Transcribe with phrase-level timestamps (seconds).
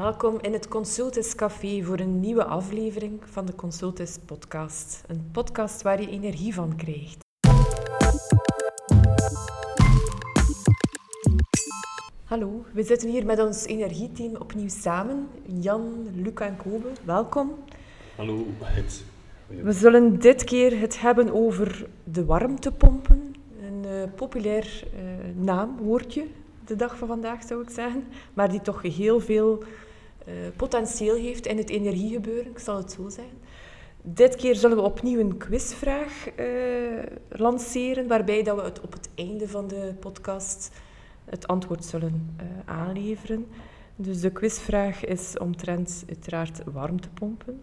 [0.00, 5.04] Welkom in het Consultus Café voor een nieuwe aflevering van de Consultus Podcast.
[5.06, 7.18] Een podcast waar je energie van krijgt.
[12.24, 15.28] Hallo, we zitten hier met ons energieteam opnieuw samen.
[15.60, 17.54] Jan, Luca en Kobe, welkom.
[18.16, 19.04] Hallo, het.
[19.46, 23.34] We zullen dit keer het hebben over de warmtepompen.
[23.62, 25.00] Een uh, populair uh,
[25.44, 26.26] naamwoordje
[26.70, 28.04] de dag van vandaag zou ik zeggen,
[28.34, 29.62] maar die toch heel veel
[30.26, 33.38] uh, potentieel heeft in het energiegebeuren, ik zal het zo zeggen.
[34.02, 36.28] Dit keer zullen we opnieuw een quizvraag
[37.28, 40.70] lanceren, waarbij dat we het op het einde van de podcast
[41.24, 43.46] het antwoord zullen aanleveren.
[43.96, 47.62] Dus de quizvraag is omtrent uiteraard warmtepompen.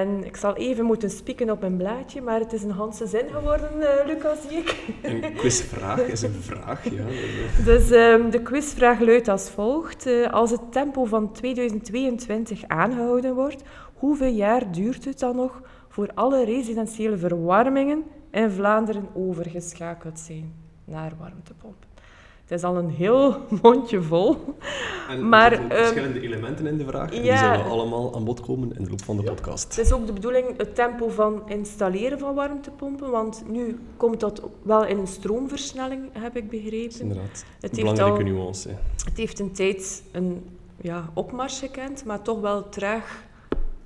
[0.00, 3.28] En ik zal even moeten spieken op mijn blaadje, maar het is een Hanse zin
[3.28, 4.94] geworden, uh, Lucas, zie ik.
[5.02, 7.04] Een quizvraag is een vraag, ja.
[7.70, 10.06] Dus um, de quizvraag luidt als volgt.
[10.06, 13.62] Uh, als het tempo van 2022 aangehouden wordt,
[13.94, 21.12] hoeveel jaar duurt het dan nog voor alle residentiële verwarmingen in Vlaanderen overgeschakeld zijn naar
[21.18, 21.93] warmtepompen?
[22.44, 24.36] Het is al een heel mondje vol.
[25.08, 27.12] En maar, er zitten verschillende um, elementen in de vraag.
[27.12, 27.52] En ja.
[27.52, 29.30] die zullen allemaal aan bod komen in de loop van de ja.
[29.30, 29.76] podcast.
[29.76, 33.10] Het is ook de bedoeling het tempo van installeren van warmtepompen.
[33.10, 37.00] Want nu komt dat wel in een stroomversnelling, heb ik begrepen.
[37.00, 37.44] Inderdaad.
[37.60, 38.68] Het een belangrijke al, nuance.
[39.04, 40.44] Het heeft een tijd een
[40.80, 43.24] ja, opmars gekend, maar toch wel traag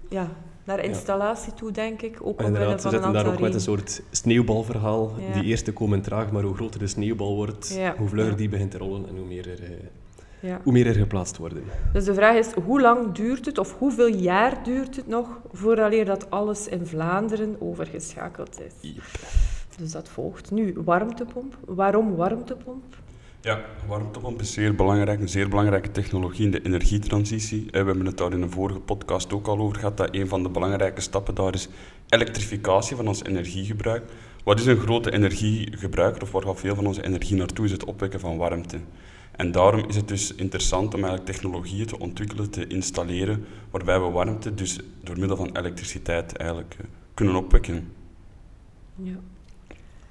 [0.09, 0.31] ja,
[0.69, 2.19] naar installatie toe, denk ik.
[2.23, 5.13] Ook Inderdaad, ze daar ook met een soort sneeuwbalverhaal.
[5.33, 8.79] Die eerste komen traag, maar hoe groter de sneeuwbal wordt, hoe vlugger die begint te
[8.79, 9.71] rollen en hoe meer er, eh,
[10.41, 10.61] Ja.
[10.63, 11.63] hoe meer er geplaatst worden.
[11.93, 16.05] Dus de vraag is, hoe lang duurt het, of hoeveel jaar duurt het nog, vooraleer
[16.05, 18.91] dat alles in Vlaanderen overgeschakeld is?
[18.91, 19.03] Yep.
[19.79, 20.51] Dus dat volgt.
[20.51, 21.57] Nu, warmtepomp.
[21.65, 22.85] Waarom warmtepomp?
[23.41, 27.67] Ja, warmtepomp is zeer belangrijk, een zeer belangrijke technologie in de energietransitie.
[27.71, 30.43] We hebben het daar in een vorige podcast ook al over gehad, dat een van
[30.43, 31.69] de belangrijke stappen daar is
[32.09, 34.11] elektrificatie van ons energiegebruik.
[34.45, 37.85] Wat is een grote energiegebruiker, of waar gaat veel van onze energie naartoe, is het
[37.85, 38.79] opwekken van warmte.
[39.37, 44.11] En daarom is het dus interessant om eigenlijk technologieën te ontwikkelen, te installeren, waarbij we
[44.11, 47.93] warmte dus door middel van elektriciteit eigenlijk eh, kunnen opwekken.
[49.03, 49.17] Ja.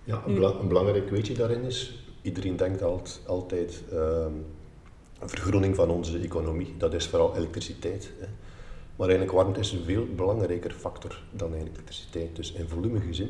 [0.03, 4.31] Ja, een, bela- een belangrijk weetje daarin is, iedereen denkt alt- altijd ehm
[5.25, 8.11] vergroening van onze economie, dat is vooral elektriciteit.
[8.19, 8.27] Hè.
[8.95, 12.35] Maar eigenlijk warmte is een veel belangrijker factor dan eigenlijk elektriciteit.
[12.35, 13.29] Dus in volume gezien,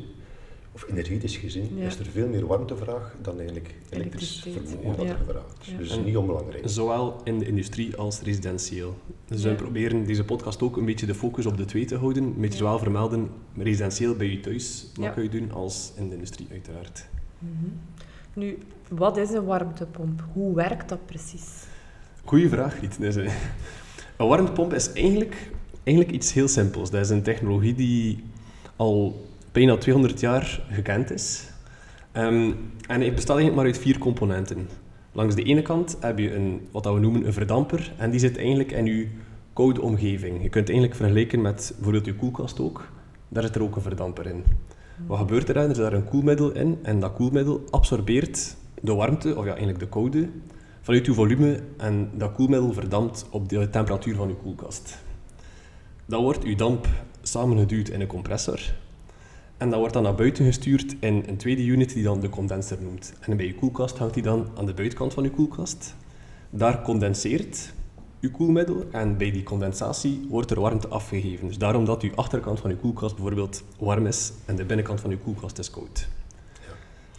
[0.72, 1.86] of energetisch gezien, Ja.
[1.86, 5.12] is er veel meer warmtevraag dan eigenlijk elektrisch Elektriciteit, vermogen dat ja.
[5.12, 5.66] er gevraagd is.
[5.68, 5.78] Ja.
[5.78, 6.62] Dus En- niet onbelangrijk.
[6.68, 8.94] Zowel in de industrie als residentieel.
[9.26, 12.22] Dus we proberen deze podcast ook een beetje de focus op de twee te houden.
[12.22, 12.56] Een beetje Ja.
[12.64, 15.10] zowel vermelden, residentieel bij je thuis, wat Ja.
[15.10, 17.08] kun je doen, als in de industrie uiteraard.
[18.34, 18.58] Nu,
[18.88, 20.24] wat is een warmtepomp?
[20.32, 21.64] Hoe werkt dat precies?
[22.24, 23.16] Goeie vraag, Riet.
[24.16, 25.50] Een warmtepomp is eigenlijk,
[25.84, 26.90] eigenlijk iets heel simpels.
[26.90, 28.24] Dat is een technologie die
[28.76, 31.50] al bijna 200 jaar gekend is.
[32.12, 32.52] Ehm,
[32.86, 34.68] en het bestaat eigenlijk maar uit vier componenten.
[35.12, 37.92] Langs de ene kant heb je een, wat we noemen een verdamper.
[37.96, 39.08] En die zit eigenlijk in je
[39.52, 40.42] koude omgeving.
[40.42, 42.88] Je kunt eigenlijk vergelijken met bijvoorbeeld je koelkast ook.
[43.28, 44.44] Daar zit er ook een verdamper in.
[45.06, 45.68] Wat gebeurt er dan?
[45.68, 46.78] Er zit daar een koelmiddel in.
[46.82, 50.28] En dat koelmiddel absorbeert de warmte, of ja, eigenlijk de koude,
[50.80, 54.98] vanuit uw volume en dat koelmiddel verdampt op de temperatuur van uw koelkast.
[56.06, 56.86] Dan wordt uw damp
[57.22, 58.60] samengeduwd in een compressor
[59.58, 62.78] en dat wordt dan naar buiten gestuurd in een tweede unit die dan de condenser
[62.82, 63.12] noemt.
[63.20, 65.94] En bij uw koelkast hangt die dan aan de buitenkant van uw koelkast.
[66.50, 67.72] Daar condenseert
[68.20, 71.46] uw koelmiddel en bij die condensatie wordt er warmte afgegeven.
[71.46, 75.10] Dus daarom dat uw achterkant van uw koelkast bijvoorbeeld warm is en de binnenkant van
[75.10, 76.08] uw koelkast is koud.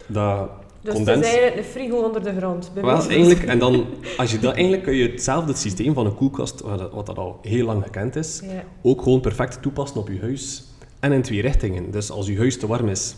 [0.07, 0.49] Dat
[0.81, 2.71] Dus condens- het is eigenlijk een frigo onder de grond.
[2.73, 3.85] wel, eigenlijk, en dan,
[4.17, 6.61] als je dat, eigenlijk kun je hetzelfde systeem van een koelkast,
[6.91, 8.63] wat dat, al heel lang gekend is, Ja.
[8.81, 10.63] ook gewoon perfect toepassen op je huis.
[10.99, 11.91] En in twee richtingen.
[11.91, 13.15] Dus als je huis te warm is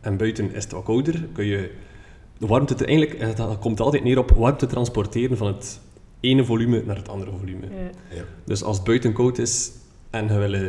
[0.00, 1.70] en buiten is het wat kouder, kun je
[2.38, 5.80] de warmte te, eigenlijk, en dat komt altijd neer op warmte transporteren van het
[6.22, 7.66] ene volume naar het andere volume.
[7.66, 8.16] Ja.
[8.16, 8.24] Ja.
[8.44, 9.72] Dus als het buiten koud is
[10.10, 10.66] en, je wil, eh,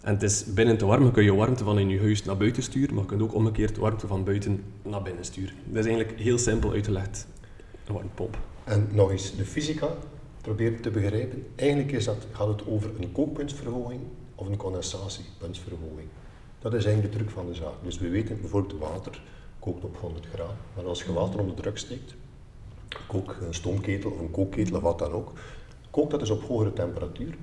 [0.00, 2.36] en het is binnen te warm, dan kun je warmte van in je huis naar
[2.36, 5.54] buiten sturen, maar je kunt ook omgekeerd warmte van buiten naar binnen sturen.
[5.64, 7.26] Dat is eigenlijk heel simpel uitgelegd,
[7.86, 8.38] een warmtepomp.
[8.64, 9.88] En nog eens de fysica,
[10.40, 11.46] probeer te begrijpen.
[11.54, 14.00] Eigenlijk is dat, gaat het over een kookpuntsverhoging
[14.34, 16.08] of een condensatiepuntsverhoging.
[16.58, 17.74] Dat is eigenlijk de truc van de zaak.
[17.82, 19.20] Dus we weten bijvoorbeeld water
[19.58, 20.56] kookt op 100 graden.
[20.76, 22.14] Maar als je water onder druk steekt,
[23.06, 25.32] kook een stoomketel of een kookketel of wat dan ook,
[25.90, 27.34] kookt dat dus op hogere temperatuur,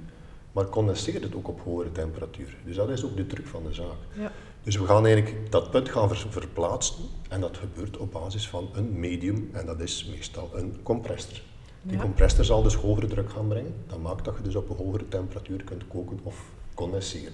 [0.51, 2.57] maar condenseert het ook op hogere temperatuur.
[2.65, 3.97] Dus dat is ook de truc van de zaak.
[4.17, 4.31] Ja.
[4.63, 6.95] Dus we gaan eigenlijk dat punt gaan ver- verplaatsen
[7.29, 11.41] en dat gebeurt op basis van een medium en dat is meestal een compressor.
[11.81, 12.01] Die Ja.
[12.03, 13.73] compressor zal dus hogere druk gaan brengen.
[13.87, 17.33] Dat maakt dat je dus op een hogere temperatuur kunt koken of condenseren.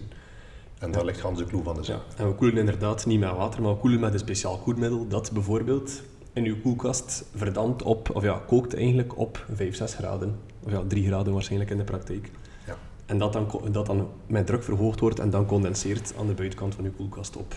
[0.80, 2.01] En daar ligt Hans de kloe van de Ja, zaak.
[2.18, 5.31] en we koelen inderdaad niet met water, maar we koelen met een speciaal koelmiddel dat
[5.33, 6.01] bijvoorbeeld
[6.33, 10.35] in uw koelkast verdampt op, of ja, kookt eigenlijk op 5, 6 graden.
[10.65, 12.31] Of ja, 3 graden waarschijnlijk in de praktijk.
[12.67, 12.75] Ja.
[13.05, 16.75] En dat dan, dat dan met druk verhoogd wordt en dan condenseert aan de buitenkant
[16.75, 17.53] van uw koelkast op.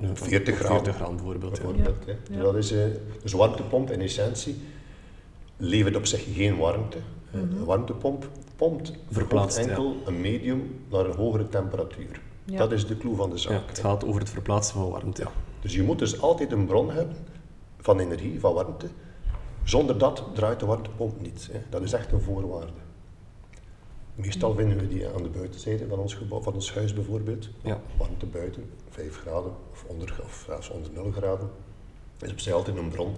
[0.00, 0.82] eh, 40 op graden.
[0.84, 1.56] 40 graden bijvoorbeeld.
[1.56, 1.62] ja.
[1.62, 1.96] bijvoorbeeld.
[2.30, 2.42] Ja.
[2.42, 2.84] Dat is, eh,
[3.22, 4.56] dus een warmtepomp in essentie
[5.56, 6.98] levert op zich geen warmte.
[7.30, 7.56] Eh, Mhm.
[7.56, 12.20] Een warmtepomp pompt Verplaatst, enkel een medium naar een hogere temperatuur.
[12.44, 12.58] Ja.
[12.58, 13.52] Dat is de clue van de zaak.
[13.52, 15.22] Ja, het gaat over het verplaatsen van warmte.
[15.22, 15.30] Ja.
[15.60, 17.16] Dus je moet dus altijd een bron hebben
[17.84, 18.86] van energie, van warmte.
[19.64, 21.48] Zonder dat draait de warmtepomp niet.
[21.52, 21.58] Hè.
[21.70, 22.72] Dat is echt een voorwaarde.
[24.14, 27.48] Meestal vinden we die aan de buitenzijde van ons, gebouw, van ons huis bijvoorbeeld.
[27.62, 27.80] Ja.
[27.96, 31.50] Warmte buiten, 5 graden of onder, of zelfs onder 0 graden.
[32.20, 33.14] is op zich altijd een bron.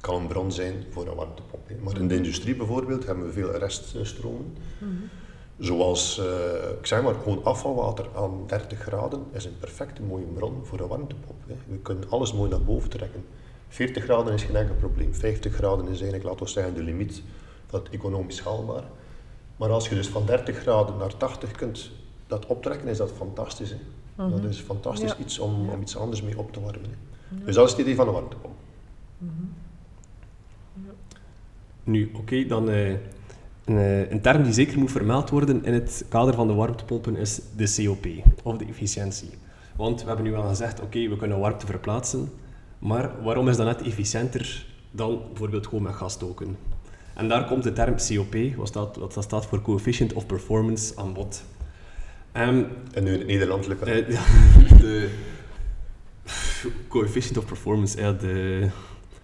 [0.00, 1.68] Kan een bron zijn voor een warmtepomp.
[1.68, 1.74] hè.
[1.82, 4.56] Maar in de industrie bijvoorbeeld hebben we veel reststromen.
[5.58, 10.64] Zoals, eh, ik zeg maar, gewoon afvalwater aan 30 graden is een perfecte mooie bron
[10.64, 11.38] voor een warmtepomp.
[11.46, 11.54] Hè.
[11.66, 13.24] We kunnen alles mooi naar boven trekken.
[13.68, 15.14] 40 graden is geen enkel probleem.
[15.14, 17.22] 50 graden is eigenlijk, laten we zeggen, de limiet
[17.66, 18.84] van het economisch haalbaar.
[19.56, 21.90] Maar als je dus van 30 graden naar 80 kunt
[22.26, 23.70] dat optrekken, is dat fantastisch.
[23.70, 24.30] Hè.
[24.30, 25.16] Dat is fantastisch Ja.
[25.18, 25.72] iets om, Ja.
[25.72, 26.90] om iets anders mee op te warmen.
[27.28, 27.44] Hè.
[27.44, 28.54] Dus dat is het idee van een warmtepomp.
[31.84, 32.98] Nu, oké, dan eh, een,
[33.78, 37.40] eh, een term die zeker moet vermeld worden in het kader van de warmtepompen is
[37.56, 38.06] de COP,
[38.42, 39.30] of de efficiëntie.
[39.76, 42.30] Want we hebben nu al gezegd, oké, we kunnen warmte verplaatsen,
[42.78, 46.56] maar waarom is dat net efficiënter dan bijvoorbeeld gewoon met gas stoken?
[47.14, 51.12] En daar komt de term COP, wat, staat, wat staat voor Coefficient of Performance, aan
[51.12, 51.44] bod.
[52.32, 52.62] Ehm,
[52.92, 54.22] En nu in het Nederlands lukt eh, ja,
[54.80, 55.10] de
[56.88, 58.68] coefficient of performance, ja, de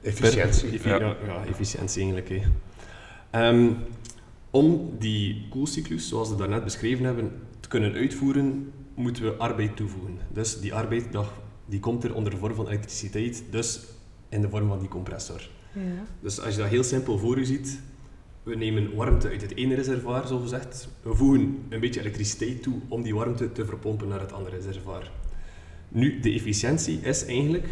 [0.02, 0.64] Efficiëntie.
[0.68, 0.96] Per- effi- Ja.
[0.98, 1.16] ja.
[1.26, 2.28] Ja, efficiëntie eigenlijk.
[2.28, 2.40] Hè.
[3.30, 3.70] Ehm,
[4.50, 10.18] om die koelcyclus, zoals we daarnet beschreven hebben, te kunnen uitvoeren, moeten we arbeid toevoegen.
[10.32, 11.26] Dus die arbeid dat,
[11.72, 13.80] die komt er onder de vorm van elektriciteit, dus
[14.28, 15.48] in de vorm van die compressor.
[15.72, 16.04] Ja.
[16.20, 17.80] Dus als je dat heel simpel voor je ziet,
[18.42, 20.88] we nemen warmte uit het ene reservoir, zo gezegd.
[21.02, 25.10] We voegen een beetje elektriciteit toe om die warmte te verpompen naar het andere reservoir.
[25.88, 27.68] Nu, de efficiëntie is eigenlijk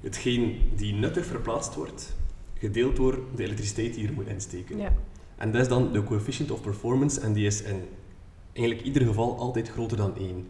[0.00, 2.16] hetgeen die nuttig verplaatst wordt,
[2.58, 4.78] gedeeld door de elektriciteit die je er moet insteken.
[4.78, 4.94] Ja.
[5.36, 7.80] En dat is dan de coefficient of performance en die is in
[8.52, 10.46] eigenlijk ieder geval altijd groter dan 1.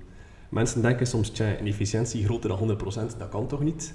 [0.53, 2.79] Mensen denken soms, tja, een efficiëntie groter dan
[3.15, 3.95] 100%, dat kan toch niet?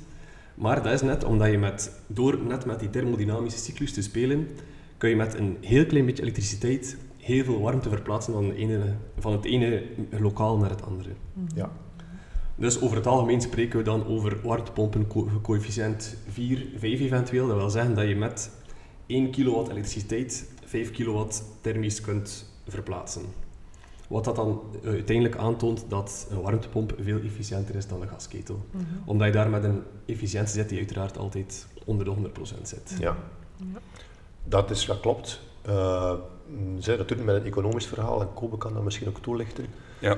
[0.55, 4.47] Maar dat is net omdat je met, door net met die thermodynamische cyclus te spelen,
[4.97, 8.95] kun je met een heel klein beetje elektriciteit heel veel warmte verplaatsen van, de ene,
[9.19, 9.83] van het ene
[10.19, 11.09] lokaal naar het andere.
[11.55, 11.71] Ja.
[12.55, 17.47] Dus over het algemeen spreken we dan over warmtepompen co- coëfficiënt 4, 5 eventueel.
[17.47, 18.51] Dat wil zeggen dat je met
[19.05, 23.21] 1 kilowatt elektriciteit 5 kilowatt thermisch kunt verplaatsen.
[24.07, 28.65] Wat dat dan eh, uiteindelijk aantoont dat een warmtepomp veel efficiënter is dan een gasketel.
[28.71, 28.83] Mhm.
[29.05, 32.95] Omdat je daar met een efficiëntie zit die uiteraard altijd onder de 100% zit.
[32.99, 33.17] Ja.
[33.55, 33.79] Ja.
[34.43, 35.41] Dat is, dat klopt.
[35.67, 36.13] Uh,
[36.79, 39.65] zij dat doen met een economisch verhaal en Kobe kan dat misschien ook toelichten.
[39.99, 40.17] Ja.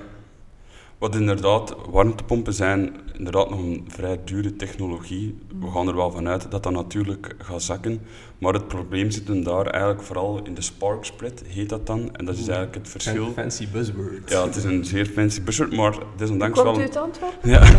[0.99, 5.37] Wat inderdaad, warmtepompen zijn inderdaad nog een vrij dure technologie.
[5.59, 8.01] We gaan er wel vanuit dat dat natuurlijk gaat zakken.
[8.37, 12.15] Maar het probleem zit hem daar eigenlijk vooral in de spark spread, heet dat dan.
[12.15, 13.31] En dat is eigenlijk het verschil.
[13.31, 14.29] Fancy buzzword.
[14.29, 16.85] Ja, het is een zeer fancy buzzword, maar desondanks Komt wel...
[16.85, 17.49] u uit Antwerpen?
[17.49, 17.61] Ja.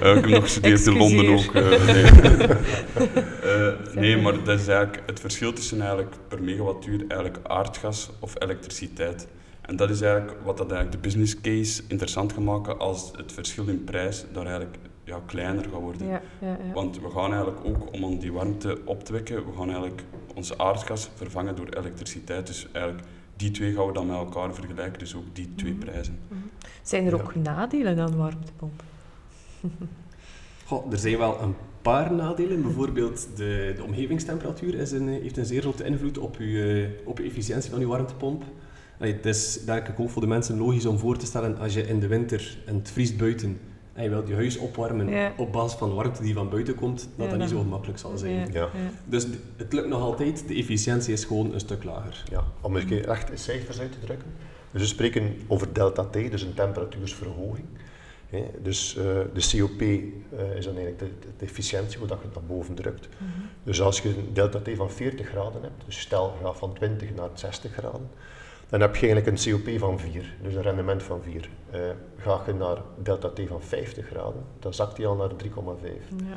[0.00, 1.54] Eh, ik heb nog gestudeerd in Londen ook.
[1.54, 2.04] Eh, nee.
[3.42, 8.34] Eh, nee, maar dat is eigenlijk het verschil tussen eigenlijk per megawattuur eigenlijk aardgas of
[8.38, 9.26] elektriciteit.
[9.70, 13.32] En dat is eigenlijk wat dat eigenlijk de business case interessant gaat maken als het
[13.32, 16.06] verschil in prijs daar eigenlijk ja, kleiner gaat worden.
[16.06, 16.72] Ja, ja, ja.
[16.74, 20.02] Want we gaan eigenlijk ook, om die warmte op te wekken, we gaan eigenlijk
[20.34, 22.46] onze aardgas vervangen door elektriciteit.
[22.46, 25.80] Dus eigenlijk die twee gaan we dan met elkaar vergelijken, dus ook die twee Mhm.
[25.80, 26.18] prijzen.
[26.82, 27.22] Zijn er Ja.
[27.22, 28.86] ook nadelen aan warmtepompen?
[30.66, 32.62] Goh, er zijn wel een paar nadelen.
[32.62, 37.18] Bijvoorbeeld de, de omgevingstemperatuur is een, heeft een zeer grote invloed op uw, eh, op
[37.20, 38.44] efficiëntie van uw warmtepomp.
[39.00, 41.74] Allee, Het is denk ik ook voor de mensen logisch om voor te stellen als
[41.74, 43.60] je in de winter en het vriest buiten
[43.92, 45.32] en je wilt je huis opwarmen Ja.
[45.36, 48.18] op basis van warmte die van buiten komt, dat Ja, dat niet zo gemakkelijk zal
[48.18, 48.52] zijn.
[48.52, 48.68] Ja.
[49.04, 49.26] Dus
[49.56, 52.22] het lukt nog altijd, de efficiëntie is gewoon een stuk lager.
[52.30, 54.26] Ja, om eens een keer echt in cijfers uit te drukken.
[54.70, 57.66] Dus we spreken over delta T, dus een temperatuursverhoging.
[58.30, 59.04] Hè, Dus eh,
[59.34, 62.44] de COP eh, is dan eigenlijk de, de, de efficiëntie, hoe dat je het naar
[62.44, 63.08] boven drukt.
[63.18, 63.30] Mhm.
[63.62, 66.72] Dus als je een delta T van 40 graden hebt, dus stel je gaat van
[66.74, 68.08] 20 naar 60 graden,
[68.70, 71.48] dan heb je eigenlijk een COP van 4, dus een rendement van 4.
[72.16, 75.48] ga je naar delta T van 50 graden, dan zakt die al naar 3,5.
[76.16, 76.36] Ja.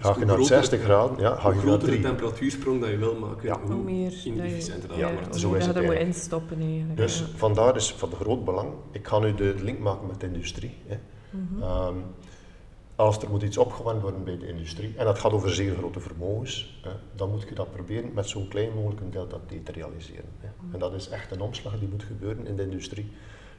[0.00, 2.00] Ga je naar groter- 60 graden, ja, ga je naar groter de 3.
[2.00, 3.60] temperatuursprong dat je wil maken, Ja.
[3.60, 5.36] Hoe meer inefficiënter dat ja, wordt.
[5.36, 6.00] Zo is dat het je moet eigenlijk.
[6.00, 6.96] instoppen eigenlijk.
[6.96, 7.24] Dus ja.
[7.36, 8.68] vandaar is van groot belang.
[8.90, 10.76] Ik ga nu de link maken met de industrie.
[10.86, 10.96] Hè.
[11.30, 11.62] Mhm.
[11.62, 11.94] Ehm,
[12.98, 16.00] als er moet iets opgewarmd worden bij de industrie, en dat gaat over zeer grote
[16.00, 19.72] vermogens, hè, dan moet je dat proberen met zo klein mogelijk een delta T te
[19.72, 20.30] realiseren.
[20.38, 20.48] Hè.
[20.72, 23.10] En dat is echt een omslag die moet gebeuren in de industrie.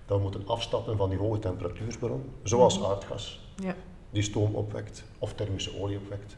[0.06, 3.76] Dat we moeten afstappen van die hoge temperatuursbron, zoals aardgas, Ja.
[4.10, 6.38] die stoom opwekt of thermische olie opwekt,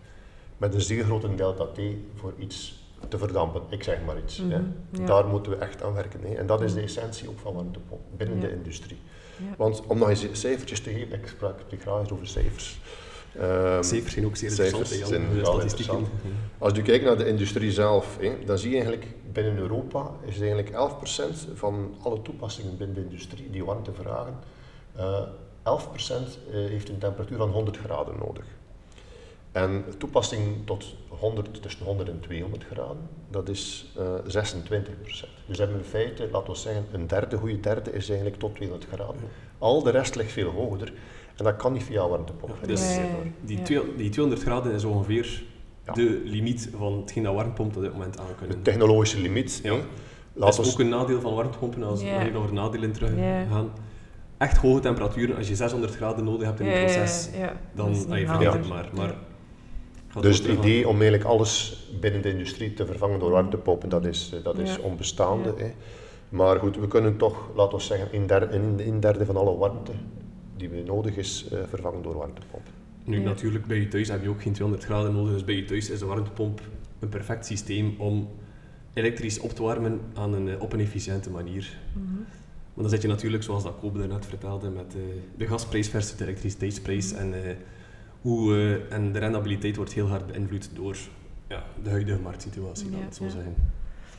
[0.58, 1.80] met een zeer grote delta T
[2.16, 3.62] voor iets te verdampen.
[3.70, 4.38] Ik zeg maar iets.
[4.38, 4.44] hè.
[4.46, 5.06] Mhm, ja.
[5.06, 6.20] Daar moeten we echt aan werken.
[6.24, 6.34] Hè.
[6.34, 8.98] En dat is de essentie ook van warmtepomp binnen de industrie.
[9.50, 9.56] Ja.
[9.58, 12.80] Want om nog eens cijfertjes te geven, ik sprak graag eens over cijfers.
[13.40, 16.06] Ehm, Cijfers zijn ook zeer cijfers interessant, zijn.
[16.58, 20.40] Als je kijkt naar de industrie zelf, hè, dan zie je eigenlijk binnen Europa is
[20.40, 24.40] eigenlijk 11% van alle toepassingen binnen de industrie die warmte vragen,
[24.96, 25.22] eh
[25.64, 28.46] 11% eh, heeft een temperatuur van 100 graden nodig.
[29.52, 34.28] En toepassing tot 100, tussen 100 en 200 graden, dat is eh 26%.
[35.04, 38.56] Dus we hebben in feite, laten we zeggen, een derde, goede derde is eigenlijk tot
[38.56, 39.16] 200 graden.
[39.58, 40.94] Al de rest ligt veel hoger.
[41.38, 42.58] En dat kan niet via warmtepomp.
[42.62, 43.02] Ja, dus Ja,
[43.42, 43.64] Die, ja.
[43.64, 45.44] twee- die 200 graden is ongeveer
[45.86, 45.94] Ja.
[45.94, 48.56] de limiet van hetgeen dat warmtepompen op dit moment aan kunnen.
[48.58, 49.60] De technologische limiet.
[49.64, 49.76] Ja.
[50.34, 52.14] Dat is we ook een nadeel van warmtepompen, als we Ja.
[52.18, 53.46] nog even over nadelen terug Ja.
[53.46, 53.70] gaan.
[54.38, 57.54] Echt hoge temperaturen, als je 600 graden nodig hebt in Ja, ja, proces, ja, ja.
[57.76, 58.90] dan ah, je vergeet het maar.
[58.96, 59.16] maar
[60.20, 64.32] Dus het idee om eigenlijk alles binnen de industrie te vervangen door warmtepompen, dat is,
[64.38, 64.82] eh, dat is Ja.
[64.82, 65.54] onbestaande.
[65.58, 65.64] Ja.
[65.64, 65.72] Hè.
[66.30, 69.58] Maar goed, we kunnen toch, laten we zeggen, een derde, een, een derde van alle
[69.58, 69.92] warmte
[70.58, 72.72] die we nodig is, eh, vervangen door warmtepompen.
[73.04, 73.24] Nu, Ja.
[73.24, 75.90] natuurlijk, bij je thuis heb je ook geen 200 graden nodig, dus bij je thuis
[75.90, 76.62] is de warmtepomp
[77.00, 78.30] een perfect systeem om
[78.94, 81.78] elektrisch op te warmen aan een, eh, op een efficiënte manier.
[81.94, 82.04] Mhm.
[82.74, 85.02] Maar dan zit je natuurlijk, zoals dat Kobe daarnet vertelde, met eh,
[85.38, 87.14] de gasprijs versus de elektriciteitsprijs.
[87.14, 87.56] En, eh,
[88.22, 90.98] hoe, eh, en de rendabiliteit wordt heel hard beïnvloed door
[91.48, 93.30] ja, de huidige marktsituatie, laat Ja, ik het zo ja.
[93.30, 93.56] zeggen.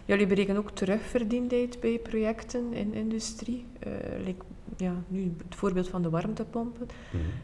[0.05, 3.65] Jullie berekenen ook terugverdiendheid bij projecten in industrie.
[3.79, 3.93] Eh,
[4.25, 4.45] like,
[4.77, 6.89] ja, nu het voorbeeld van de warmtepompen.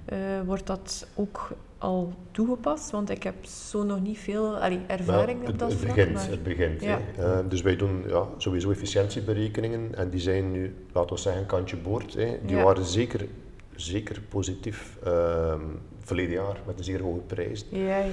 [0.04, 1.48] Eh, wordt dat ook
[1.78, 2.90] al toegepast?
[2.90, 5.94] Want ik heb zo nog niet veel allee, ervaring Maar op dat het, vlak.
[5.94, 6.82] begint, maar- het begint.
[6.82, 7.00] Ja.
[7.18, 11.76] Eh, dus wij doen ja, sowieso efficiëntieberekeningen en die zijn nu, laten we zeggen, kantje
[11.76, 12.14] boord.
[12.14, 12.38] Hè.
[12.46, 12.62] Die Ja.
[12.62, 13.26] waren zeker,
[13.80, 15.61] zeker positief ehm
[16.00, 17.66] verleden jaar met een zeer hoge prijs.
[17.70, 18.11] Ja, ja, ja.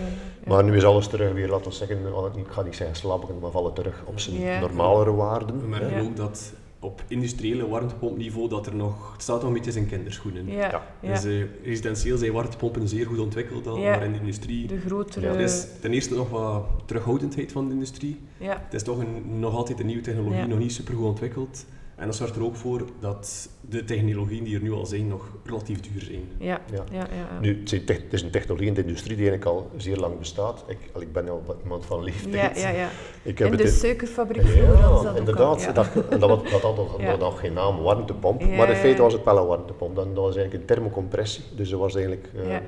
[0.47, 1.97] Maar nu is alles terug weer, laten we zeggen,
[2.35, 4.59] ik ga niet zeggen slabberen, maar vallen terug op zijn Ja.
[4.59, 5.61] normalere waarden.
[5.61, 6.01] We merken Ja.
[6.01, 10.47] ook dat op industriële warmtepompniveau dat er nog, het staat nog een beetje in kinderschoenen.
[10.51, 10.83] Ja.
[11.01, 13.89] Dus eh, residentieel zijn warmtepompen zeer goed ontwikkeld al, Ja.
[13.89, 14.67] maar in de industrie...
[14.67, 15.25] de grotere...
[15.25, 15.33] Ja.
[15.33, 18.19] Er is ten eerste nog wat terughoudendheid van de industrie.
[18.37, 18.61] ja.
[18.65, 20.45] Het is toch een, nog altijd een nieuwe technologie, Ja.
[20.45, 21.65] nog niet super goed ontwikkeld.
[21.95, 25.29] En dat zorgt er ook voor dat de technologieën die er nu al zijn, nog
[25.45, 26.21] relatief duur zijn.
[26.37, 26.83] Ja, Ja.
[26.91, 27.07] ja, ja.
[27.15, 27.39] ja.
[27.41, 29.97] Nu, het, zijn tech- het is een technologie in de industrie die eigenlijk al zeer
[29.97, 30.63] lang bestaat.
[30.67, 32.61] Ik, ik ben al iemand van ja, leeftijd.
[32.61, 32.89] ja, ja.
[33.23, 35.55] Ik heb In de het suikerfabriek vroeger dat Ja, ook inderdaad.
[35.55, 35.59] al.
[35.59, 35.71] Ja.
[35.71, 37.29] Dat, en dat, had- dat had nog, Ja.
[37.31, 39.03] geen naam warmtepomp, Ja, maar in ja, feite ja.
[39.03, 39.95] was het wel een warmtepomp.
[39.95, 42.61] Dan, dat was eigenlijk een thermocompressie, dus er was eigenlijk eh, Ja.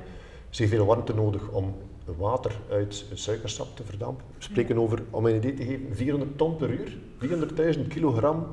[0.50, 1.74] zeer veel warmte nodig om
[2.16, 4.24] water uit het suikersap te verdampen.
[4.36, 6.96] We spreken over, om een idee te geven, 400 ton per uur,
[7.76, 8.46] 400.000 kilogram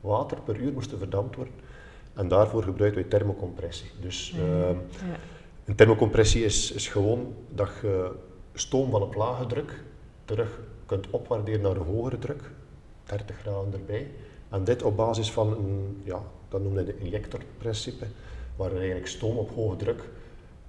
[0.00, 1.54] water per uur moest er verdampt worden.
[2.14, 3.90] En daarvoor gebruikten wij thermocompressie.
[4.00, 4.40] Dus Ja.
[4.42, 5.16] ehm, Ja.
[5.64, 8.10] een thermocompressie is, is gewoon dat je
[8.54, 9.82] stoom van op lage druk
[10.24, 12.50] terug kunt opwaarderen naar een hogere druk,
[13.04, 14.10] 30 graden erbij.
[14.48, 18.06] En dit op basis van een, ja, dat noemen we de injectorprincipe,
[18.56, 20.08] waar eigenlijk stoom op hoge druk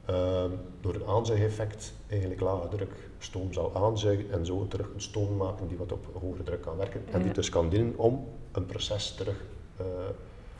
[0.05, 0.50] ehm,
[0.81, 5.67] door een aanzuigeffect eigenlijk lage druk stoom zal aanzuigen en zo terug een stoom maken
[5.67, 8.27] die wat op hogere druk kan werken en die dus kan dienen om
[8.59, 9.43] een proces terug
[9.77, 9.85] eh,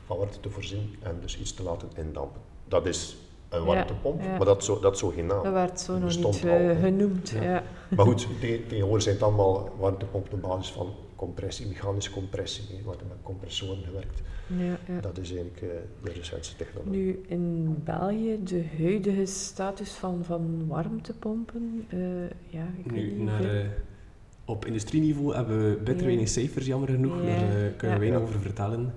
[0.06, 2.42] van warmte te voorzien en dus iets te laten indampen.
[2.68, 3.18] Dat is
[3.50, 4.28] een warmtepomp, ja.
[4.38, 5.44] maar dat is zo, dat zo geen naam.
[5.44, 7.30] Dat werd zo nog niet al, eh, genoemd.
[7.30, 7.42] Ja.
[7.44, 7.64] Ja.
[7.96, 12.66] Maar goed, te- tegenwoordig zijn het allemaal warmtepompen op basis van compressie, mechanische compressie.
[12.70, 12.84] Hè.
[12.84, 14.22] We hebben met compressoren gewerkt.
[14.48, 15.02] Ja, ja.
[15.02, 15.68] Dat is eigenlijk eh,
[16.04, 16.92] de recentste technologie.
[17.02, 21.86] Nu in België, de huidige status van, van warmtepompen.
[21.90, 22.00] eh,
[22.48, 23.66] ja, ik weet Nu, niet naar, eh,
[24.50, 27.16] op industrieniveau hebben we bitter weinig cijfers, jammer genoeg.
[27.18, 28.16] Daar eh, kunnen nog Ja.
[28.18, 28.94] over vertellen.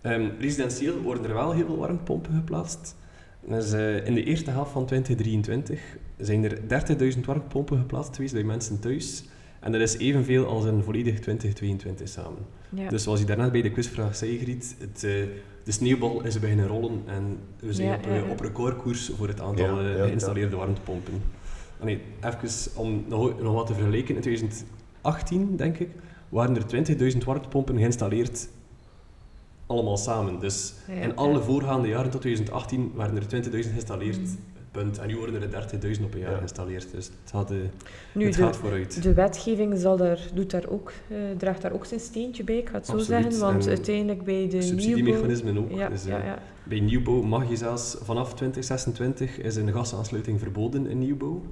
[0.00, 2.96] Ehm, residentieel worden er wel heel veel warmtepompen geplaatst.
[3.48, 5.80] Dus, eh, in de eerste helft van 2023
[6.18, 9.24] zijn er 30.000 warmtepompen geplaatst geweest bij mensen thuis.
[9.60, 12.38] En dat is evenveel als in volledig 2022 samen.
[12.68, 12.88] ja.
[12.88, 15.10] Dus zoals je daarnet bij de quizvraag zei, Griet, het, eh,
[15.64, 18.22] de sneeuwbal is beginnen rollen en we zijn Ja, op, ja, ja.
[18.30, 20.04] op recordkoers voor het aantal Ja, ja, ja.
[20.04, 21.12] geïnstalleerde warmtepompen.
[21.82, 22.48] Nee, even
[22.80, 24.14] om nog, nog wat te vergelijken.
[24.16, 24.22] In
[25.14, 25.88] 2018, denk ik,
[26.28, 28.48] waren er 20.000 warmtepompen geïnstalleerd.
[29.66, 30.38] Allemaal samen.
[30.40, 31.14] Dus Ja, in ja.
[31.14, 34.18] alle voorgaande jaren tot 2018 waren er 20.000 geïnstalleerd.
[34.20, 34.28] Mhm.
[34.70, 34.98] Punt.
[34.98, 36.36] En nu worden er 30.000 op een jaar Ja.
[36.36, 36.90] geïnstalleerd.
[36.92, 37.56] Dus het gaat, eh,
[38.14, 39.02] Nu, het de, gaat vooruit.
[39.02, 42.68] de wetgeving zal daar, doet daar ook, eh, draagt daar ook zijn steentje bij, ik
[42.68, 43.22] ga het zo Absoluut.
[43.22, 43.40] zeggen.
[43.40, 44.60] Want En uiteindelijk bij de nieuwbouw...
[44.68, 45.70] Subsidiemechanismen ook.
[45.70, 46.38] Ja, Dus, eh, ja, ja.
[46.64, 51.42] Bij nieuwbouw mag je zelfs vanaf 2026 is een gasaansluiting verboden in nieuwbouw.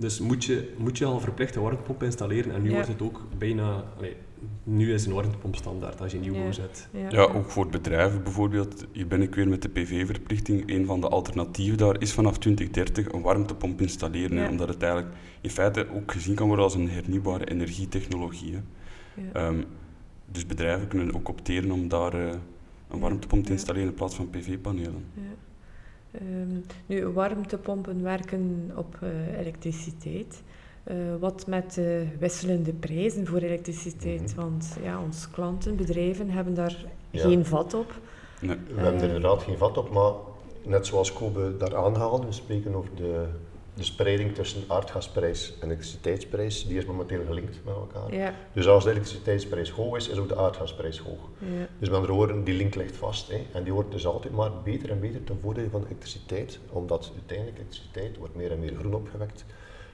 [0.00, 2.54] Dus moet je, moet je al verplicht een warmtepomp installeren.
[2.54, 2.74] En nu Ja.
[2.74, 3.84] wordt het ook bijna...
[3.96, 4.16] allee,
[4.64, 6.52] nu is een warmtepomp standaard als je nieuwbouw Ja.
[6.52, 6.88] zet.
[6.92, 8.84] Ja, Ja, ook voor bedrijven bijvoorbeeld.
[8.92, 10.70] Hier ben ik weer met de PV-verplichting.
[10.70, 14.36] Een van de alternatieven daar is vanaf 2030 een warmtepomp installeren.
[14.36, 14.48] hè.
[14.48, 18.54] Omdat het eigenlijk in feite ook gezien kan worden als een hernieuwbare energietechnologie.
[19.32, 19.62] Ehm,
[20.32, 22.34] dus bedrijven kunnen ook opteren om daar eh,
[22.90, 25.04] een warmtepomp te installeren in plaats van PV-panelen.
[25.14, 25.22] Ja.
[26.18, 30.42] Ehm, nu, warmtepompen werken op eh, elektriciteit.
[30.84, 34.22] Eh, wat met de wisselende prijzen voor elektriciteit?
[34.22, 34.40] Mhm.
[34.40, 37.20] Want ja, onze klanten, bedrijven hebben daar Ja.
[37.22, 37.94] geen vat op.
[38.40, 38.56] Nee.
[38.74, 40.12] We hebben er inderdaad geen vat op, maar
[40.62, 43.24] net zoals Kobe daar aanhaalde, we spreken over de,
[43.78, 48.14] de spreiding tussen aardgasprijs en elektriciteitsprijs, die is momenteel gelinkt met elkaar.
[48.14, 51.18] Ja, Dus als de elektriciteitsprijs hoog is, is ook de aardgasprijs hoog.
[51.38, 51.46] ja,
[51.78, 53.28] Dus met andere woorden, die link ligt vast.
[53.28, 53.46] Hè.
[53.52, 57.58] En die wordt dus altijd maar beter en beter ten voordele van elektriciteit, omdat uiteindelijk
[57.58, 59.44] elektriciteit wordt meer en meer groen opgewekt.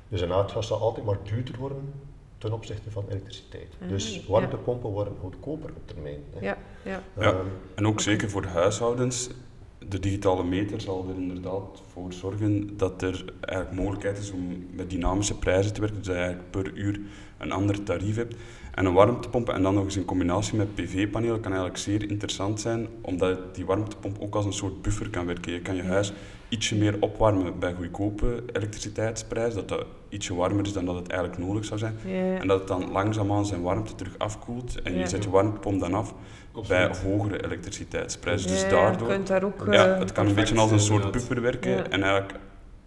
[0.08, 1.92] Dus een aardgas zal altijd maar duurder worden
[2.38, 3.68] ten opzichte van elektriciteit.
[3.82, 4.20] Ah, dus ja.
[4.28, 6.24] warmtepompen worden goedkoper op termijn.
[6.34, 6.46] Hè.
[6.46, 7.02] ja, ja.
[7.18, 7.30] Ja.
[7.32, 9.28] Ehm, En ook zeker voor huishoudens.
[9.88, 14.90] De digitale meter zal er inderdaad voor zorgen dat er eigenlijk mogelijkheid is om met
[14.90, 15.98] dynamische prijzen te werken.
[15.98, 17.00] Dus dat je eigenlijk per uur
[17.38, 18.34] een ander tarief hebt.
[18.74, 22.60] En een warmtepomp en dan nog eens in combinatie met PV-panelen kan eigenlijk zeer interessant
[22.60, 25.52] zijn, omdat die warmtepomp ook als een soort buffer kan werken.
[25.52, 26.12] Je kan je huis
[26.48, 31.40] ietsje meer opwarmen bij goedkope elektriciteitsprijs, dat dat ietsje warmer is dan dat het eigenlijk
[31.42, 31.96] nodig zou zijn.
[32.06, 32.36] ja.
[32.40, 34.98] En dat het dan langzaamaan zijn warmte terug afkoelt en Ja.
[35.00, 36.14] je zet je warmtepomp dan af
[36.68, 38.48] bij hogere elektriciteitsprijzen.
[38.50, 39.66] Dus Ja, daardoor, Je kunt daar ook...
[39.70, 41.82] ja, eh, het kan een beetje als een soort buffer werken Ja.
[41.88, 42.34] en eigenlijk,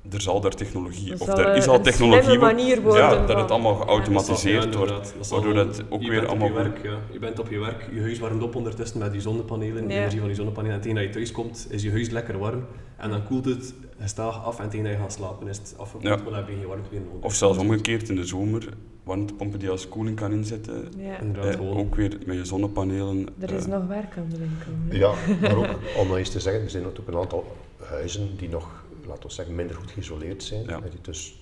[0.10, 3.52] er zal daar technologie, het of er is al technologie, manier worden ja, dat het
[3.52, 5.30] allemaal geautomatiseerd Ja, wordt.
[5.30, 6.98] waardoor dat ook je weer bent op allemaal je werk, ja.
[7.12, 10.20] Je bent op je werk, je huis warmt op ondertussen met die zonnepanelen, de energie
[10.20, 10.76] van die zonnepanelen.
[10.76, 12.66] En tegen dat je thuis komt, is je huis lekker warm.
[12.98, 16.04] En dan koelt het gestaag af en tegen dat je gaat slapen is het afgekoeld,
[16.04, 17.24] maar dan heb je geen warmte meer nodig.
[17.24, 18.70] Of zelfs omgekeerd in de zomer,
[19.04, 20.92] warmtepompen die je als koeling kan inzetten.
[21.36, 23.28] Eh, ook weer met je zonnepanelen.
[23.40, 24.98] Er is eh, nog werk aan de winkel.
[24.98, 28.50] Ja, maar ook om nog eens te zeggen, er zijn ook een aantal huizen die
[28.50, 30.64] nog, laten we zeggen, minder goed geïsoleerd zijn.
[30.66, 30.80] Ja.
[30.80, 31.36] Die dus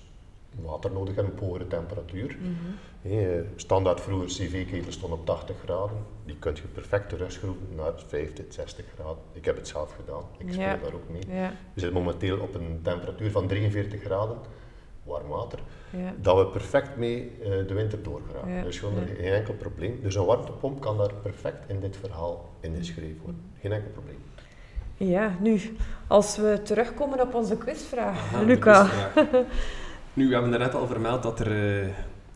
[0.62, 2.36] water nodig hebben op hogere temperatuur.
[2.40, 3.42] Mhm.
[3.56, 5.96] Standaard vroeger cv-ketel stond op 80 graden.
[6.24, 9.22] Die kun je perfect terugschroeven naar 50, 60 graden.
[9.32, 10.22] Ik heb het zelf gedaan.
[10.38, 10.76] Ik speel Ja.
[10.76, 11.22] daar ook mee.
[11.28, 14.36] Ja, We zitten momenteel op een temperatuur van 43 graden,
[15.02, 15.58] warm water,
[15.90, 16.14] ja.
[16.20, 18.52] dat we perfect mee eh, de winter doorgaan.
[18.52, 19.14] Ja, Dus gewoon ja.
[19.14, 19.98] geen enkel probleem.
[20.02, 23.42] Dus een warmtepomp kan daar perfect in dit verhaal ingeschreven worden.
[23.60, 24.18] Geen enkel probleem.
[24.96, 25.60] Ja, nu,
[26.06, 28.18] als we terugkomen op onze quizvraag.
[28.34, 28.84] Aha, Luca.
[28.84, 29.44] quizvraag.
[30.14, 31.86] nu, we hebben net al vermeld dat er eh,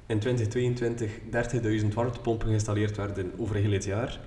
[0.07, 1.11] in 2022
[1.83, 4.19] 30.000 warmtepompen geïnstalleerd werden over heel het jaar.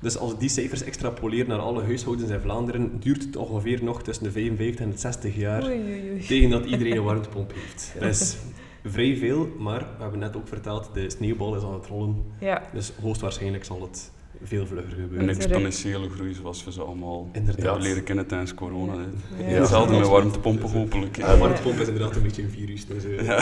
[0.00, 4.24] Dus als die cijfers extrapoleren naar alle huishoudens in Vlaanderen, duurt het ongeveer nog tussen
[4.24, 6.26] de 55 en de 60 jaar Oei, oei, oei.
[6.26, 7.92] tegen dat iedereen een warmtepomp heeft.
[7.98, 8.36] Dat is
[8.84, 12.24] vrij veel, maar we hebben net ook verteld, de sneeuwbal is aan het rollen.
[12.40, 14.10] Ja, Dus hoogstwaarschijnlijk zal het
[14.42, 15.28] veel vlugger Een gebeuren.
[15.28, 17.64] Exponentiële groei zoals we ze allemaal Inderdaad.
[17.64, 18.92] hebben leren kennen tijdens corona.
[18.92, 19.50] hè.
[19.50, 19.58] Ja.
[19.58, 21.16] Hetzelfde met warmtepompen hopelijk.
[21.16, 21.32] Ja.
[21.32, 22.86] Een warmtepomp is inderdaad een beetje een virus.
[22.86, 23.34] Dus, eh, Ja.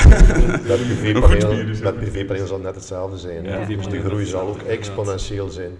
[1.83, 1.99] Met.
[1.99, 3.67] PV-panelen zal net hetzelfde zijn.
[3.69, 5.71] Dus de groei zal ook exponentieel zijn.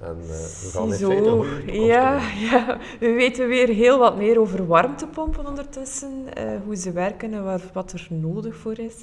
[0.00, 4.66] En eh, we gaan in toekomst Ja, ja, we weten weer heel wat meer over
[4.66, 8.94] warmtepompen ondertussen, eh, hoe ze werken en waar, wat er nodig voor is.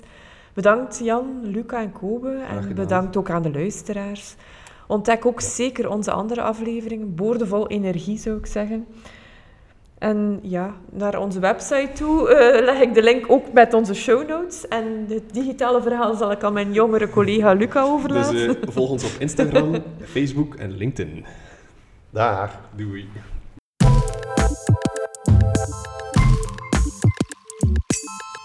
[0.54, 4.36] Bedankt Jan, Luca en Kobe en bedankt ook aan de luisteraars.
[4.88, 8.86] Ontdek ook zeker onze andere afleveringen, boordevol energie zou ik zeggen.
[9.98, 14.28] En ja, naar onze website toe eh, leg ik de link ook met onze show
[14.30, 14.68] notes.
[14.68, 18.62] En het digitale verhaal zal ik aan mijn jongere collega Luca Dus overlaten.
[18.62, 19.76] eh, volg ons op Instagram,
[20.16, 21.26] Facebook en LinkedIn.
[22.10, 22.60] Dag.
[22.76, 23.08] Doei.